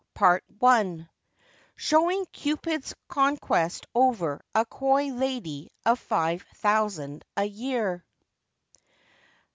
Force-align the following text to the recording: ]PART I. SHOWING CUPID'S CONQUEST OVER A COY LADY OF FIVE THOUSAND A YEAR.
]PART 0.15 0.43
I. 0.63 1.07
SHOWING 1.75 2.25
CUPID'S 2.33 2.95
CONQUEST 3.09 3.85
OVER 3.93 4.41
A 4.55 4.65
COY 4.65 5.11
LADY 5.11 5.69
OF 5.85 5.99
FIVE 5.99 6.43
THOUSAND 6.55 7.23
A 7.37 7.43
YEAR. 7.45 8.03